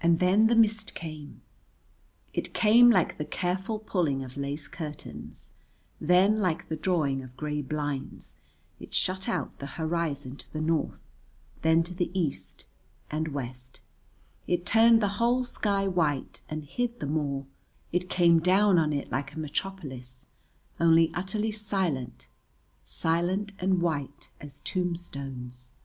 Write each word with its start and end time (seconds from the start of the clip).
And 0.00 0.20
then 0.20 0.46
the 0.46 0.54
mist 0.54 0.94
came. 0.94 1.42
It 2.32 2.54
came 2.54 2.88
like 2.88 3.18
the 3.18 3.24
careful 3.24 3.80
pulling 3.80 4.22
of 4.22 4.36
lace 4.36 4.68
curtains, 4.68 5.54
then 6.00 6.38
like 6.38 6.68
the 6.68 6.76
drawing 6.76 7.20
of 7.20 7.36
grey 7.36 7.62
blinds; 7.62 8.36
it 8.78 8.94
shut 8.94 9.28
out 9.28 9.58
the 9.58 9.66
horizon 9.74 10.36
to 10.36 10.52
the 10.52 10.60
north, 10.60 11.02
then 11.62 11.82
to 11.82 11.92
the 11.92 12.16
east 12.16 12.64
and 13.10 13.26
west; 13.34 13.80
it 14.46 14.64
turned 14.66 15.02
the 15.02 15.08
whole 15.18 15.44
sky 15.44 15.88
white 15.88 16.42
and 16.48 16.62
hid 16.64 17.00
the 17.00 17.06
moor; 17.06 17.44
it 17.90 18.08
came 18.08 18.38
down 18.38 18.78
on 18.78 18.92
it 18.92 19.10
like 19.10 19.34
a 19.34 19.38
metropolis, 19.40 20.26
only 20.78 21.10
utterly 21.12 21.50
silent, 21.50 22.28
silent 22.84 23.50
and 23.58 23.82
white 23.82 24.30
as 24.40 24.60
tombstones. 24.60 25.72